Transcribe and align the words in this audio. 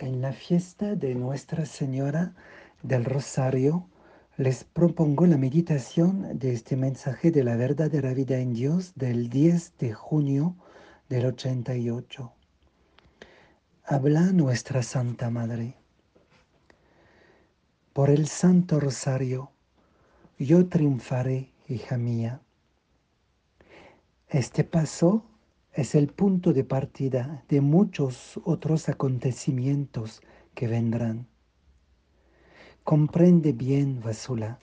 En 0.00 0.22
la 0.22 0.32
fiesta 0.32 0.96
de 0.96 1.14
Nuestra 1.14 1.66
Señora 1.66 2.32
del 2.82 3.04
Rosario, 3.04 3.86
les 4.38 4.64
propongo 4.64 5.26
la 5.26 5.36
meditación 5.36 6.38
de 6.38 6.54
este 6.54 6.74
mensaje 6.74 7.30
de 7.30 7.44
la 7.44 7.54
verdadera 7.54 8.14
vida 8.14 8.38
en 8.38 8.54
Dios 8.54 8.94
del 8.94 9.28
10 9.28 9.76
de 9.76 9.92
junio 9.92 10.56
del 11.10 11.26
88. 11.26 12.32
Habla 13.84 14.32
nuestra 14.32 14.82
Santa 14.82 15.28
Madre. 15.28 15.76
Por 17.92 18.08
el 18.08 18.26
Santo 18.26 18.80
Rosario, 18.80 19.50
yo 20.38 20.66
triunfaré, 20.66 21.50
hija 21.68 21.98
mía. 21.98 22.40
Este 24.30 24.64
paso 24.64 25.26
es 25.72 25.94
el 25.94 26.08
punto 26.08 26.52
de 26.52 26.64
partida 26.64 27.44
de 27.48 27.60
muchos 27.60 28.40
otros 28.44 28.88
acontecimientos 28.88 30.20
que 30.54 30.66
vendrán. 30.66 31.28
Comprende 32.82 33.52
bien, 33.52 34.00
Vasula, 34.00 34.58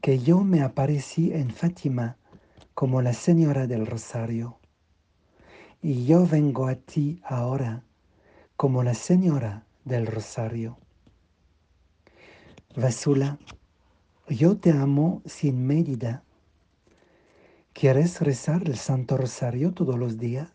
que 0.00 0.18
yo 0.18 0.44
me 0.44 0.62
aparecí 0.62 1.32
en 1.32 1.50
Fátima 1.50 2.16
como 2.74 3.02
la 3.02 3.12
Señora 3.12 3.66
del 3.66 3.86
Rosario, 3.86 4.58
y 5.82 6.06
yo 6.06 6.26
vengo 6.26 6.66
a 6.68 6.76
ti 6.76 7.20
ahora 7.24 7.82
como 8.56 8.82
la 8.82 8.94
Señora 8.94 9.64
del 9.84 10.06
Rosario. 10.06 10.78
Vasula, 12.76 13.38
yo 14.28 14.56
te 14.56 14.70
amo 14.70 15.22
sin 15.26 15.66
medida 15.66 16.22
¿Quieres 17.80 18.20
rezar 18.20 18.66
el 18.66 18.76
Santo 18.76 19.16
Rosario 19.16 19.72
todos 19.72 19.96
los 19.96 20.18
días? 20.18 20.50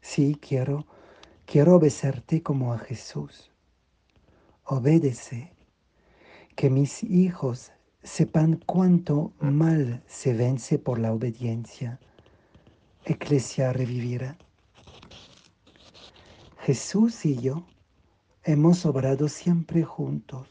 Sí, 0.00 0.38
quiero. 0.40 0.86
Quiero 1.46 1.74
obedecerte 1.74 2.44
como 2.44 2.72
a 2.72 2.78
Jesús. 2.78 3.50
Obedece. 4.62 5.52
Que 6.54 6.70
mis 6.70 7.02
hijos 7.02 7.72
sepan 8.04 8.62
cuánto 8.66 9.32
mal 9.40 10.04
se 10.06 10.32
vence 10.32 10.78
por 10.78 11.00
la 11.00 11.12
obediencia. 11.12 11.98
Eclesia 13.04 13.72
revivirá. 13.72 14.38
Jesús 16.60 17.26
y 17.26 17.40
yo 17.40 17.66
hemos 18.44 18.86
obrado 18.86 19.28
siempre 19.28 19.82
juntos, 19.82 20.46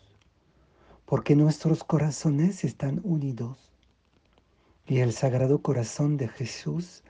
porque 1.06 1.38
nuestros 1.38 1.86
corazones 1.86 2.66
están 2.66 3.00
unidos 3.06 3.71
y 4.92 5.00
el 5.00 5.14
Sagrado 5.14 5.62
Corazón 5.62 6.18
de 6.18 6.28
Jesús 6.28 7.02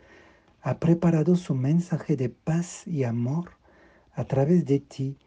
ha 0.62 0.78
preparado 0.78 1.36
su 1.36 1.56
mensaje 1.56 2.16
de 2.16 2.30
paz 2.30 2.86
y 2.86 3.06
amor 3.06 3.58
a 4.14 4.26
través 4.26 4.68
de 4.68 4.82
ti, 4.82 5.18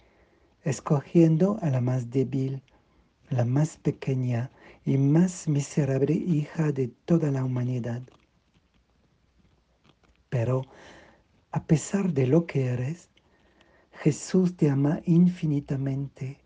escogiendo 0.63 1.59
a 1.63 1.71
la 1.71 1.81
más 1.81 2.11
débil, 2.11 2.63
la 3.29 3.45
más 3.45 3.77
pequeña 3.77 4.53
y 4.85 4.99
más 4.99 5.49
miserable 5.49 6.13
hija 6.13 6.71
de 6.71 6.87
toda 7.07 7.33
la 7.33 7.45
humanidad. 7.45 8.03
Pero, 10.29 10.63
a 11.51 11.65
pesar 11.65 12.13
de 12.13 12.29
lo 12.29 12.47
que 12.47 12.67
eres, 12.67 13.09
Jesús 13.95 14.57
te 14.57 14.71
ama 14.71 15.01
infinitamente 15.07 16.39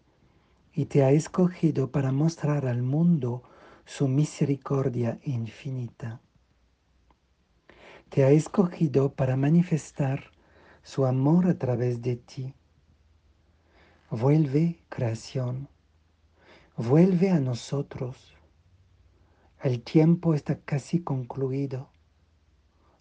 y 0.73 0.87
te 0.87 1.05
ha 1.05 1.11
escogido 1.11 1.91
para 1.91 2.13
mostrar 2.13 2.67
al 2.67 2.83
mundo 2.83 3.43
su 3.89 4.07
misericordia 4.07 5.19
infinita. 5.23 6.21
Te 8.11 8.23
ha 8.23 8.31
escogido 8.31 9.15
para 9.15 9.35
manifestar 9.35 10.25
su 10.83 11.07
amor 11.07 11.47
a 11.47 11.55
través 11.55 12.03
de 12.03 12.17
ti. 12.17 12.55
Vuelve, 14.11 14.79
creación, 14.91 15.69
vuelve 16.77 17.31
a 17.31 17.41
nosotros. 17.41 18.37
El 19.63 19.83
tiempo 19.83 20.35
está 20.35 20.61
casi 20.61 21.01
concluido. 21.01 21.89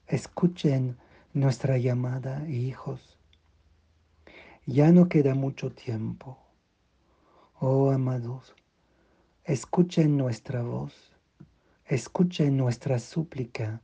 Escuchen 0.08 0.98
nuestra 1.34 1.78
llamada, 1.78 2.48
hijos. 2.48 3.20
Ya 4.66 4.94
no 4.94 5.10
queda 5.10 5.36
mucho 5.36 5.74
tiempo. 5.74 6.40
Oh 7.60 7.92
amados, 7.92 8.56
Escuchen 9.48 10.18
nuestra 10.18 10.62
voz, 10.62 10.94
escuchen 11.86 12.58
nuestra 12.58 13.00
súplica, 13.00 13.82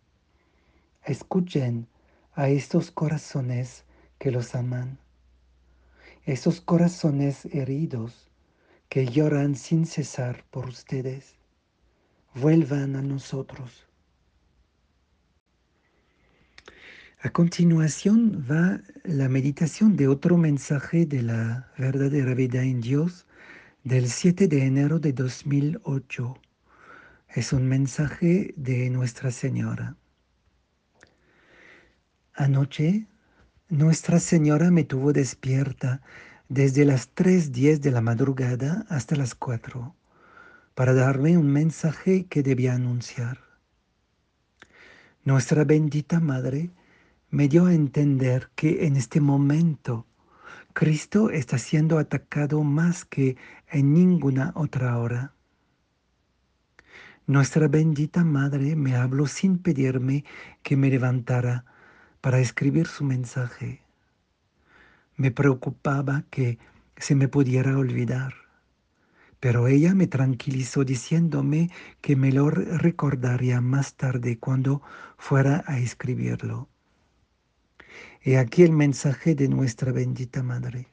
escuchen 1.06 1.88
a 2.34 2.50
estos 2.50 2.92
corazones 2.92 3.86
que 4.20 4.30
los 4.30 4.56
aman, 4.56 5.00
esos 6.26 6.60
corazones 6.60 7.46
heridos 7.46 8.30
que 8.90 9.06
lloran 9.06 9.56
sin 9.56 9.86
cesar 9.86 10.44
por 10.52 10.68
ustedes, 10.68 11.38
vuelvan 12.36 12.98
a 12.98 13.02
nosotros. 13.02 13.88
A 17.22 17.30
continuación 17.30 18.46
va 18.52 18.82
la 19.06 19.30
meditación 19.30 19.96
de 19.96 20.10
otro 20.10 20.36
mensaje 20.36 21.06
de 21.06 21.22
la 21.22 21.72
verdadera 21.78 22.34
vida 22.34 22.64
en 22.64 22.82
Dios 22.82 23.26
del 23.84 24.10
7 24.10 24.48
de 24.48 24.66
enero 24.66 25.00
de 25.00 25.12
2008. 25.12 26.38
Es 27.28 27.52
un 27.52 27.68
mensaje 27.68 28.54
de 28.56 28.90
Nuestra 28.90 29.30
Señora. 29.30 29.98
Anoche, 32.34 33.08
Nuestra 33.68 34.22
Señora 34.22 34.72
me 34.72 34.86
tuvo 34.86 35.12
despierta 35.12 36.02
desde 36.48 36.86
las 36.86 37.14
3.10 37.14 37.80
de 37.80 37.92
la 37.92 38.00
madrugada 38.00 38.86
hasta 38.88 39.18
las 39.18 39.36
4 39.36 39.94
para 40.76 40.94
darme 40.94 41.38
un 41.38 41.48
mensaje 41.48 42.26
que 42.28 42.42
debía 42.42 42.76
anunciar. 42.76 43.40
Nuestra 45.26 45.66
bendita 45.66 46.22
Madre 46.22 46.72
me 47.32 47.50
dio 47.50 47.66
a 47.66 47.74
entender 47.74 48.50
que 48.56 48.86
en 48.86 48.96
este 48.96 49.20
momento 49.20 50.08
Cristo 50.74 51.30
está 51.30 51.60
siendo 51.60 52.00
atacado 52.00 52.64
más 52.64 53.06
que 53.06 53.38
en 53.68 53.94
ninguna 53.94 54.52
otra 54.56 54.98
hora. 54.98 55.34
Nuestra 57.28 57.68
bendita 57.68 58.24
Madre 58.24 58.76
me 58.76 58.96
habló 58.96 59.28
sin 59.28 59.60
pedirme 59.60 60.26
que 60.64 60.76
me 60.76 60.90
levantara 60.90 61.64
para 62.22 62.40
escribir 62.40 62.88
su 62.88 63.04
mensaje. 63.04 63.84
Me 65.16 65.30
preocupaba 65.30 66.24
que 66.32 66.58
se 66.98 67.14
me 67.14 67.28
pudiera 67.28 67.78
olvidar, 67.78 68.34
pero 69.40 69.68
ella 69.68 69.94
me 69.94 70.08
tranquilizó 70.08 70.84
diciéndome 70.84 71.70
que 72.02 72.16
me 72.16 72.32
lo 72.32 72.50
recordaría 72.50 73.62
más 73.62 73.94
tarde 73.94 74.40
cuando 74.40 74.82
fuera 75.18 75.64
a 75.68 75.78
escribirlo. 75.78 76.73
He 78.26 78.38
aquí 78.38 78.64
el 78.64 78.72
mensaje 78.72 79.36
de 79.36 79.50
nuestra 79.50 79.92
bendita 79.92 80.44
Madre. 80.44 80.88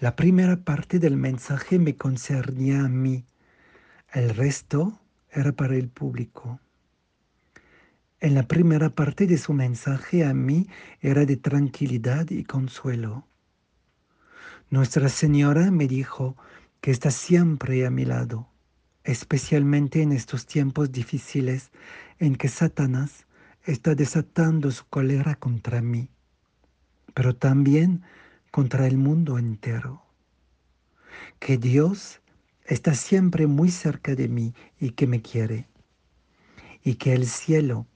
La 0.00 0.14
primera 0.16 0.58
parte 0.58 0.98
del 0.98 1.16
mensaje 1.16 1.78
me 1.78 1.96
concernía 1.96 2.84
a 2.84 2.88
mí, 2.90 3.24
el 4.12 4.34
resto 4.34 5.00
era 5.30 5.52
para 5.52 5.74
el 5.74 5.88
público. 5.88 6.60
En 8.20 8.34
la 8.34 8.42
primera 8.42 8.90
parte 8.90 9.26
de 9.26 9.38
su 9.38 9.54
mensaje 9.54 10.26
a 10.26 10.34
mí 10.34 10.68
era 11.00 11.24
de 11.24 11.38
tranquilidad 11.38 12.28
y 12.28 12.44
consuelo. 12.44 13.26
Nuestra 14.68 15.08
Señora 15.08 15.70
me 15.70 15.88
dijo 15.88 16.36
que 16.82 16.90
está 16.90 17.10
siempre 17.10 17.86
a 17.86 17.90
mi 17.90 18.04
lado, 18.04 18.46
especialmente 19.04 20.02
en 20.02 20.12
estos 20.12 20.44
tiempos 20.44 20.92
difíciles 20.92 21.70
en 22.18 22.36
que 22.36 22.48
Satanás 22.48 23.24
está 23.64 23.94
desatando 23.94 24.70
su 24.70 24.86
cólera 24.86 25.36
contra 25.36 25.80
mí, 25.80 26.08
pero 27.14 27.36
también 27.36 28.02
contra 28.50 28.86
el 28.86 28.98
mundo 28.98 29.38
entero. 29.38 30.02
Que 31.38 31.58
Dios 31.58 32.20
está 32.64 32.94
siempre 32.94 33.46
muy 33.46 33.70
cerca 33.70 34.14
de 34.14 34.28
mí 34.28 34.54
y 34.80 34.90
que 34.90 35.06
me 35.06 35.22
quiere. 35.22 35.68
Y 36.82 36.94
que 36.96 37.12
el 37.12 37.26
cielo 37.26 37.86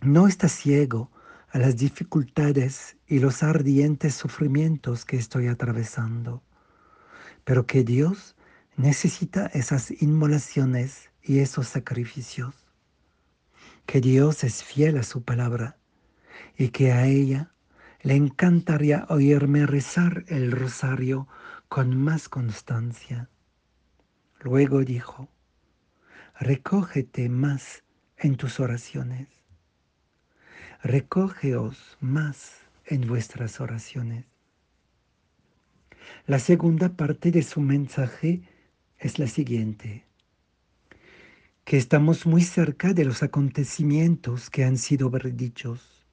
no 0.00 0.26
está 0.28 0.48
ciego 0.48 1.10
a 1.50 1.58
las 1.58 1.76
dificultades 1.76 2.96
y 3.06 3.18
los 3.18 3.42
ardientes 3.42 4.14
sufrimientos 4.14 5.04
que 5.04 5.16
estoy 5.16 5.48
atravesando, 5.48 6.42
pero 7.44 7.66
que 7.66 7.84
Dios 7.84 8.36
necesita 8.76 9.46
esas 9.46 9.90
inmolaciones 10.02 11.10
y 11.22 11.40
esos 11.40 11.68
sacrificios 11.68 12.67
que 13.88 14.02
Dios 14.02 14.44
es 14.44 14.62
fiel 14.62 14.98
a 14.98 15.02
su 15.02 15.22
palabra 15.22 15.78
y 16.58 16.68
que 16.68 16.92
a 16.92 17.06
ella 17.06 17.54
le 18.02 18.16
encantaría 18.16 19.06
oírme 19.08 19.64
rezar 19.64 20.26
el 20.28 20.52
rosario 20.52 21.26
con 21.68 21.96
más 21.96 22.28
constancia. 22.28 23.30
Luego 24.40 24.84
dijo, 24.84 25.30
recógete 26.38 27.30
más 27.30 27.82
en 28.18 28.36
tus 28.36 28.60
oraciones, 28.60 29.28
recógeos 30.82 31.96
más 31.98 32.58
en 32.84 33.08
vuestras 33.08 33.58
oraciones. 33.58 34.26
La 36.26 36.40
segunda 36.40 36.90
parte 36.90 37.30
de 37.30 37.42
su 37.42 37.62
mensaje 37.62 38.42
es 38.98 39.18
la 39.18 39.28
siguiente, 39.28 40.04
que 41.68 41.76
estamos 41.76 42.24
muy 42.24 42.40
cerca 42.40 42.94
de 42.94 43.04
los 43.04 43.22
acontecimientos 43.22 44.48
que 44.48 44.64
han 44.64 44.78
sido 44.78 45.10
predichos, 45.10 46.06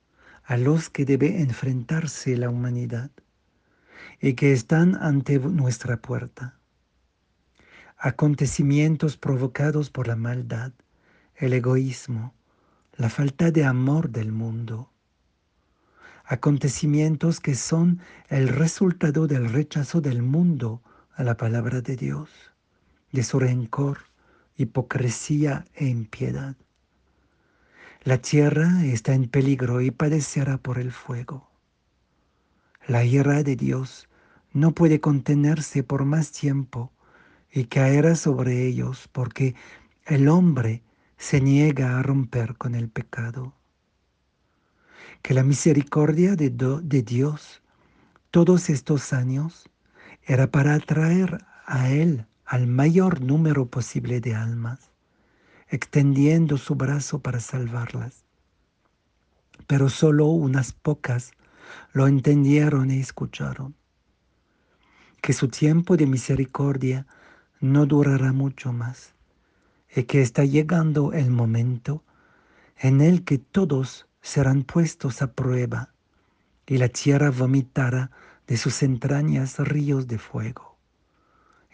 a 0.43 0.57
los 0.57 0.89
que 0.89 1.05
debe 1.05 1.39
enfrentarse 1.39 2.35
la 2.35 2.49
humanidad 2.49 3.09
y 4.19 4.33
que 4.33 4.51
están 4.51 5.01
ante 5.01 5.39
nuestra 5.39 5.95
puerta. 5.95 6.59
Acontecimientos 7.97 9.15
provocados 9.15 9.89
por 9.89 10.09
la 10.09 10.17
maldad, 10.17 10.73
el 11.37 11.53
egoísmo, 11.53 12.33
la 12.97 13.09
falta 13.09 13.49
de 13.49 13.63
amor 13.63 14.09
del 14.09 14.33
mundo. 14.33 14.91
Acontecimientos 16.25 17.39
que 17.39 17.55
son 17.55 18.01
el 18.27 18.49
resultado 18.49 19.25
del 19.25 19.49
rechazo 19.49 20.01
del 20.01 20.21
mundo 20.21 20.81
a 21.13 21.23
la 21.23 21.37
palabra 21.37 21.79
de 21.79 21.95
Dios, 21.95 22.29
de 23.13 23.23
su 23.23 23.39
rencor, 23.39 23.99
hipocresía 24.57 25.65
e 25.73 25.85
impiedad. 25.87 26.55
La 28.03 28.19
tierra 28.19 28.85
está 28.85 29.13
en 29.13 29.27
peligro 29.27 29.81
y 29.81 29.91
padecerá 29.91 30.57
por 30.57 30.77
el 30.77 30.91
fuego. 30.91 31.49
La 32.87 33.03
ira 33.03 33.41
de 33.43 33.55
Dios 33.55 34.07
no 34.53 34.73
puede 34.73 35.01
contenerse 35.01 35.83
por 35.83 36.05
más 36.05 36.31
tiempo 36.31 36.91
y 37.51 37.65
caerá 37.65 38.15
sobre 38.15 38.65
ellos 38.67 39.09
porque 39.11 39.55
el 40.05 40.27
hombre 40.27 40.83
se 41.17 41.41
niega 41.41 41.97
a 41.97 42.03
romper 42.03 42.55
con 42.57 42.75
el 42.75 42.89
pecado. 42.89 43.55
Que 45.21 45.33
la 45.33 45.43
misericordia 45.43 46.35
de, 46.35 46.51
de 46.51 47.01
Dios 47.01 47.63
todos 48.29 48.69
estos 48.69 49.13
años 49.13 49.69
era 50.23 50.51
para 50.51 50.75
atraer 50.75 51.43
a 51.65 51.89
Él 51.89 52.27
al 52.45 52.67
mayor 52.67 53.21
número 53.21 53.65
posible 53.65 54.21
de 54.21 54.35
almas, 54.35 54.91
extendiendo 55.67 56.57
su 56.57 56.75
brazo 56.75 57.19
para 57.19 57.39
salvarlas. 57.39 58.25
Pero 59.67 59.89
solo 59.89 60.27
unas 60.27 60.71
pocas 60.71 61.31
lo 61.91 62.07
entendieron 62.07 62.91
y 62.91 62.99
escucharon. 62.99 63.75
Que 65.21 65.33
su 65.33 65.47
tiempo 65.47 65.97
de 65.97 66.05
misericordia 66.05 67.07
no 67.59 67.87
durará 67.87 68.31
mucho 68.31 68.71
más 68.71 69.15
y 69.95 70.03
que 70.03 70.21
está 70.21 70.45
llegando 70.45 71.13
el 71.13 71.31
momento 71.31 72.03
en 72.77 73.01
el 73.01 73.23
que 73.23 73.39
todos 73.39 74.07
serán 74.21 74.63
puestos 74.63 75.21
a 75.21 75.33
prueba 75.33 75.93
y 76.67 76.77
la 76.77 76.89
tierra 76.89 77.31
vomitará 77.31 78.11
de 78.45 78.57
sus 78.57 78.83
entrañas 78.83 79.57
ríos 79.59 80.07
de 80.07 80.19
fuego. 80.19 80.74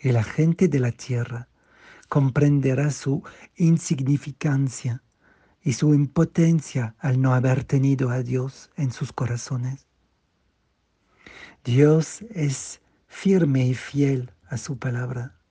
Y 0.01 0.12
la 0.12 0.24
gente 0.24 0.68
de 0.68 0.80
la 0.80 0.92
tierra 0.92 1.48
comprenderá 2.09 2.92
su 2.92 3.24
insignificancia 3.56 5.03
y 5.62 5.74
su 5.74 5.94
impotencia 5.94 6.95
al 7.00 7.21
no 7.21 7.33
haber 7.33 7.63
tenido 7.63 8.09
a 8.09 8.24
Dios 8.24 8.71
en 8.75 8.92
sus 8.92 9.13
corazones. 9.13 9.86
Dios 11.63 12.24
es 12.31 12.81
firme 13.07 13.68
y 13.68 13.75
fiel 13.75 14.31
a 14.50 14.57
su 14.57 14.77
palabra 14.80 15.42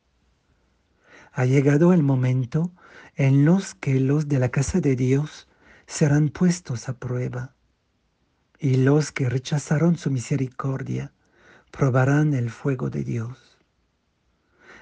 ha 1.32 1.44
llegado 1.44 1.92
el 1.92 2.02
momento 2.02 2.72
en 3.16 3.44
los 3.44 3.74
que 3.74 4.00
los 4.00 4.28
de 4.28 4.38
la 4.38 4.50
casa 4.50 4.80
de 4.80 4.96
Dios 4.96 5.48
serán 5.86 6.28
puestos 6.28 6.88
a 6.88 6.98
prueba, 6.98 7.54
y 8.58 8.76
los 8.76 9.12
que 9.12 9.28
rechazaron 9.28 9.96
su 9.96 10.10
misericordia 10.10 11.12
probarán 11.70 12.34
el 12.34 12.50
fuego 12.50 12.90
de 12.90 13.04
Dios. 13.04 13.49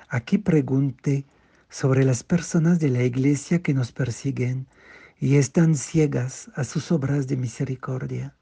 Aquí 0.09 0.39
pregunte 0.39 1.27
sobre 1.69 2.05
las 2.05 2.23
personas 2.23 2.81
de 2.81 2.89
la 2.89 3.03
iglesia 3.03 3.63
que 3.63 3.75
nos 3.75 3.93
persiguen 3.93 4.67
y 5.21 5.37
están 5.37 5.75
ciegas 5.75 6.51
a 6.55 6.65
sus 6.65 6.91
obras 6.93 7.27
de 7.27 7.37
misericordia. 7.37 8.35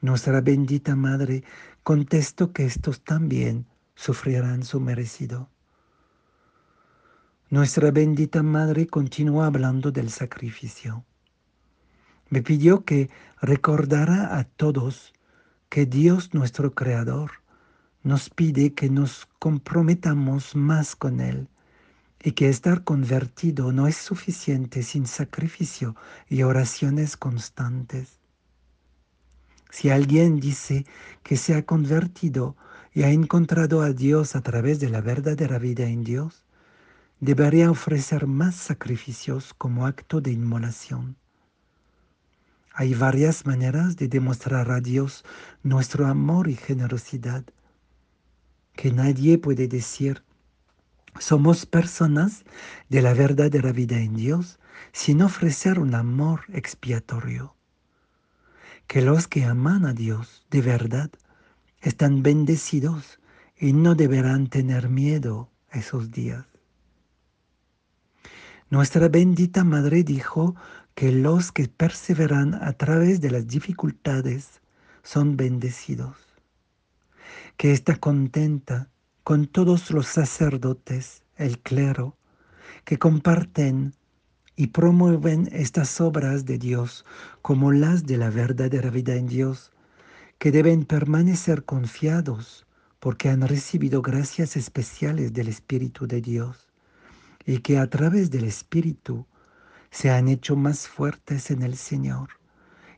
Nuestra 0.00 0.40
bendita 0.40 0.94
Madre 0.94 1.42
contestó 1.82 2.52
que 2.52 2.64
estos 2.64 3.02
también 3.02 3.66
sufrirán 3.96 4.62
su 4.62 4.78
merecido. 4.78 5.50
Nuestra 7.50 7.90
bendita 7.90 8.44
Madre 8.44 8.86
continúa 8.86 9.46
hablando 9.46 9.90
del 9.90 10.10
sacrificio. 10.10 11.04
Me 12.28 12.42
pidió 12.42 12.84
que 12.84 13.10
recordara 13.40 14.38
a 14.38 14.44
todos 14.44 15.14
que 15.68 15.84
Dios 15.86 16.32
nuestro 16.32 16.74
Creador 16.74 17.32
nos 18.08 18.30
pide 18.30 18.72
que 18.72 18.88
nos 18.88 19.28
comprometamos 19.38 20.56
más 20.56 20.96
con 20.96 21.20
Él 21.20 21.46
y 22.24 22.32
que 22.32 22.48
estar 22.48 22.82
convertido 22.82 23.70
no 23.70 23.86
es 23.86 23.96
suficiente 23.96 24.82
sin 24.82 25.06
sacrificio 25.06 25.94
y 26.26 26.42
oraciones 26.42 27.18
constantes. 27.18 28.18
Si 29.70 29.90
alguien 29.90 30.40
dice 30.40 30.86
que 31.22 31.36
se 31.36 31.54
ha 31.54 31.66
convertido 31.66 32.56
y 32.94 33.02
ha 33.02 33.10
encontrado 33.10 33.82
a 33.82 33.92
Dios 33.92 34.36
a 34.36 34.40
través 34.40 34.80
de 34.80 34.88
la 34.88 35.02
verdadera 35.02 35.58
vida 35.58 35.84
en 35.84 36.02
Dios, 36.02 36.46
debería 37.20 37.70
ofrecer 37.70 38.26
más 38.26 38.54
sacrificios 38.54 39.52
como 39.52 39.86
acto 39.86 40.22
de 40.22 40.32
inmolación. 40.32 41.16
Hay 42.72 42.94
varias 42.94 43.44
maneras 43.44 43.96
de 43.96 44.08
demostrar 44.08 44.70
a 44.70 44.80
Dios 44.80 45.26
nuestro 45.62 46.06
amor 46.06 46.48
y 46.48 46.54
generosidad, 46.54 47.44
que 48.78 48.92
nadie 48.92 49.38
puede 49.38 49.66
decir, 49.66 50.22
somos 51.18 51.66
personas 51.66 52.44
de 52.88 53.02
la 53.02 53.12
verdadera 53.12 53.72
vida 53.72 53.98
en 53.98 54.14
Dios 54.14 54.60
sin 54.92 55.20
ofrecer 55.20 55.80
un 55.80 55.96
amor 55.96 56.42
expiatorio. 56.52 57.56
Que 58.86 59.02
los 59.02 59.26
que 59.26 59.44
aman 59.44 59.84
a 59.84 59.94
Dios 59.94 60.46
de 60.52 60.62
verdad 60.62 61.10
están 61.80 62.22
bendecidos 62.22 63.18
y 63.58 63.72
no 63.72 63.96
deberán 63.96 64.46
tener 64.46 64.88
miedo 64.88 65.50
esos 65.72 66.12
días. 66.12 66.46
Nuestra 68.70 69.08
bendita 69.08 69.64
Madre 69.64 70.04
dijo 70.04 70.54
que 70.94 71.10
los 71.10 71.50
que 71.50 71.66
perseveran 71.66 72.54
a 72.54 72.74
través 72.74 73.20
de 73.20 73.32
las 73.32 73.48
dificultades 73.48 74.60
son 75.02 75.36
bendecidos, 75.36 76.27
que 77.56 77.72
está 77.72 77.96
contenta 77.96 78.88
con 79.24 79.46
todos 79.46 79.90
los 79.90 80.06
sacerdotes, 80.06 81.22
el 81.36 81.58
clero, 81.58 82.16
que 82.84 82.98
comparten 82.98 83.94
y 84.56 84.68
promueven 84.68 85.48
estas 85.52 86.00
obras 86.00 86.44
de 86.44 86.58
Dios 86.58 87.04
como 87.42 87.72
las 87.72 88.06
de 88.06 88.16
la 88.16 88.30
verdadera 88.30 88.90
vida 88.90 89.14
en 89.14 89.26
Dios, 89.26 89.70
que 90.38 90.50
deben 90.50 90.84
permanecer 90.84 91.64
confiados 91.64 92.66
porque 93.00 93.28
han 93.28 93.46
recibido 93.46 94.02
gracias 94.02 94.56
especiales 94.56 95.32
del 95.32 95.48
Espíritu 95.48 96.06
de 96.06 96.20
Dios 96.20 96.68
y 97.44 97.58
que 97.58 97.78
a 97.78 97.88
través 97.88 98.30
del 98.30 98.44
Espíritu 98.44 99.26
se 99.90 100.10
han 100.10 100.28
hecho 100.28 100.56
más 100.56 100.88
fuertes 100.88 101.50
en 101.50 101.62
el 101.62 101.76
Señor 101.76 102.30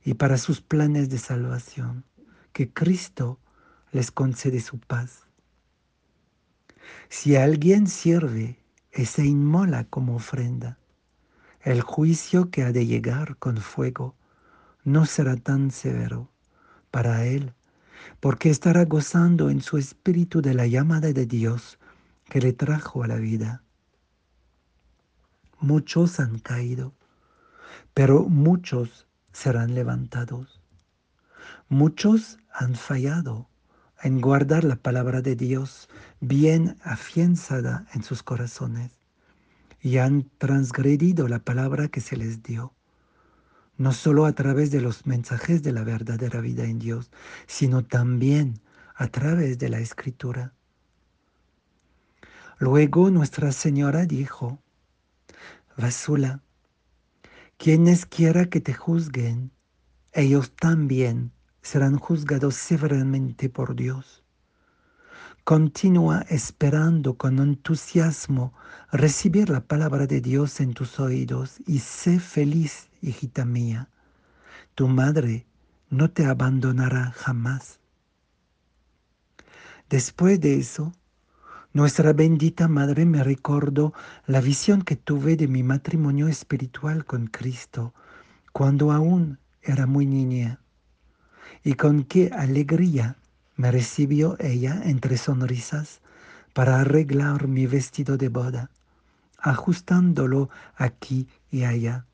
y 0.04 0.14
para 0.14 0.38
sus 0.38 0.60
planes 0.60 1.10
de 1.10 1.18
salvación, 1.18 2.04
que 2.52 2.72
Cristo 2.72 3.38
les 3.92 4.10
concede 4.10 4.60
su 4.60 4.78
paz. 4.78 5.26
Si 7.08 7.36
alguien 7.36 7.86
sirve 7.86 8.58
y 8.92 9.04
se 9.04 9.24
inmola 9.24 9.84
como 9.84 10.16
ofrenda, 10.16 10.78
el 11.62 11.82
juicio 11.82 12.50
que 12.50 12.62
ha 12.62 12.72
de 12.72 12.86
llegar 12.86 13.36
con 13.36 13.58
fuego 13.58 14.14
no 14.84 15.06
será 15.06 15.36
tan 15.36 15.70
severo 15.70 16.30
para 16.90 17.26
él, 17.26 17.52
porque 18.20 18.50
estará 18.50 18.84
gozando 18.84 19.50
en 19.50 19.60
su 19.60 19.76
espíritu 19.76 20.40
de 20.40 20.54
la 20.54 20.66
llamada 20.66 21.12
de 21.12 21.26
Dios 21.26 21.78
que 22.24 22.40
le 22.40 22.52
trajo 22.52 23.02
a 23.02 23.06
la 23.06 23.16
vida 23.16 23.62
muchos 25.60 26.18
han 26.20 26.38
caído, 26.38 26.94
pero 27.94 28.24
muchos 28.24 29.06
serán 29.32 29.74
levantados. 29.74 30.60
Muchos 31.68 32.38
han 32.52 32.74
fallado 32.74 33.48
en 34.02 34.20
guardar 34.20 34.64
la 34.64 34.76
palabra 34.76 35.20
de 35.22 35.36
Dios 35.36 35.88
bien 36.20 36.76
afianzada 36.82 37.86
en 37.92 38.02
sus 38.02 38.22
corazones 38.22 38.92
y 39.82 39.98
han 39.98 40.30
transgredido 40.38 41.28
la 41.28 41.38
palabra 41.40 41.88
que 41.88 42.00
se 42.00 42.16
les 42.16 42.42
dio, 42.42 42.74
no 43.76 43.92
solo 43.92 44.26
a 44.26 44.32
través 44.32 44.70
de 44.70 44.80
los 44.80 45.06
mensajes 45.06 45.62
de 45.62 45.72
la 45.72 45.84
verdadera 45.84 46.40
vida 46.40 46.64
en 46.64 46.78
Dios, 46.78 47.10
sino 47.46 47.84
también 47.84 48.60
a 48.94 49.08
través 49.08 49.58
de 49.58 49.70
la 49.70 49.80
escritura. 49.80 50.52
Luego 52.58 53.10
Nuestra 53.10 53.52
Señora 53.52 54.04
dijo, 54.04 54.58
Vasula, 55.78 56.42
quienes 57.56 58.04
quiera 58.04 58.50
que 58.50 58.60
te 58.60 58.74
juzguen, 58.74 59.50
ellos 60.12 60.52
también 60.56 61.32
serán 61.62 61.96
juzgados 61.98 62.54
severamente 62.54 63.48
por 63.48 63.74
Dios. 63.74 64.22
Continúa 65.44 66.24
esperando 66.28 67.14
con 67.14 67.38
entusiasmo 67.38 68.52
recibir 68.92 69.48
la 69.48 69.60
palabra 69.60 70.06
de 70.06 70.20
Dios 70.20 70.60
en 70.60 70.74
tus 70.74 71.00
oídos 71.00 71.58
y 71.66 71.80
sé 71.80 72.20
feliz, 72.20 72.88
hijita 73.02 73.44
mía. 73.44 73.88
Tu 74.74 74.86
madre 74.86 75.46
no 75.88 76.10
te 76.10 76.26
abandonará 76.26 77.12
jamás. 77.12 77.80
Después 79.88 80.40
de 80.40 80.56
eso, 80.56 80.92
nuestra 81.72 82.12
bendita 82.12 82.68
Madre 82.68 83.04
me 83.04 83.22
recordó 83.24 83.92
la 84.26 84.40
visión 84.40 84.82
que 84.82 84.96
tuve 84.96 85.36
de 85.36 85.48
mi 85.48 85.62
matrimonio 85.62 86.28
espiritual 86.28 87.04
con 87.04 87.26
Cristo 87.26 87.94
cuando 88.52 88.92
aún 88.92 89.38
era 89.62 89.86
muy 89.86 90.06
niña 90.06 90.60
y 91.62 91.74
con 91.74 92.04
qué 92.04 92.30
alegría 92.32 93.16
me 93.56 93.70
recibió 93.70 94.36
ella 94.38 94.80
entre 94.84 95.16
sonrisas 95.16 96.00
para 96.52 96.80
arreglar 96.80 97.48
mi 97.48 97.66
vestido 97.66 98.16
de 98.16 98.28
boda, 98.28 98.70
ajustándolo 99.38 100.50
aquí 100.76 101.28
y 101.50 101.64
allá 101.64 102.06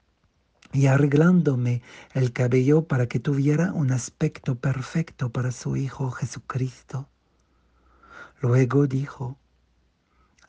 y 0.72 0.86
arreglándome 0.86 1.82
el 2.12 2.32
cabello 2.32 2.86
para 2.86 3.06
que 3.06 3.18
tuviera 3.18 3.72
un 3.72 3.92
aspecto 3.92 4.56
perfecto 4.56 5.30
para 5.30 5.52
su 5.52 5.76
Hijo 5.76 6.10
Jesucristo. 6.10 7.08
Luego 8.40 8.86
dijo, 8.86 9.38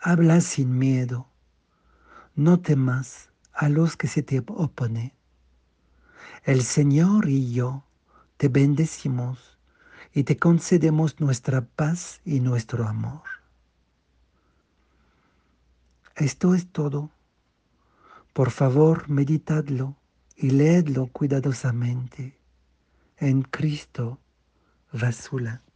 habla 0.01 0.41
sin 0.41 0.77
miedo, 0.77 1.29
no 2.35 2.59
temas 2.59 3.29
a 3.53 3.69
los 3.69 3.95
que 3.95 4.07
se 4.07 4.21
te 4.21 4.39
oponen. 4.39 5.13
El 6.43 6.63
Señor 6.63 7.29
y 7.29 7.53
yo 7.53 7.86
te 8.37 8.47
bendecimos 8.49 9.57
y 10.13 10.23
te 10.23 10.37
concedemos 10.37 11.19
nuestra 11.19 11.61
paz 11.61 12.21
y 12.23 12.39
nuestro 12.39 12.87
amor. 12.87 13.23
Esto 16.15 16.55
es 16.55 16.71
todo. 16.71 17.11
Por 18.33 18.51
favor, 18.51 19.09
meditadlo 19.09 19.95
y 20.35 20.51
leedlo 20.51 21.07
cuidadosamente. 21.07 22.37
En 23.17 23.41
Cristo, 23.41 24.19
Rasula. 24.93 25.66